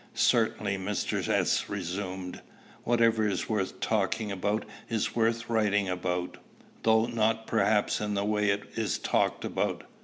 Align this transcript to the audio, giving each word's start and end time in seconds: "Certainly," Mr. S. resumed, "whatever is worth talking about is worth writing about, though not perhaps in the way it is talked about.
"Certainly," 0.15 0.77
Mr. 0.79 1.27
S. 1.27 1.69
resumed, 1.69 2.41
"whatever 2.83 3.27
is 3.27 3.47
worth 3.47 3.79
talking 3.79 4.31
about 4.31 4.65
is 4.89 5.15
worth 5.15 5.47
writing 5.47 5.87
about, 5.89 6.37
though 6.81 7.05
not 7.05 7.45
perhaps 7.45 8.01
in 8.01 8.15
the 8.15 8.25
way 8.25 8.49
it 8.49 8.63
is 8.75 8.97
talked 8.97 9.45
about. 9.45 9.83